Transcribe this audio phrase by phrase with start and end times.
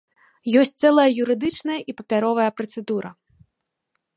[0.61, 3.09] Ёсць цэлая юрыдычная і папяровая працэдура.